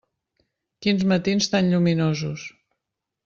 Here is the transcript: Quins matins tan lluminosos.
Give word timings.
Quins 0.85 1.03
matins 1.11 1.51
tan 1.55 1.69
lluminosos. 1.73 2.47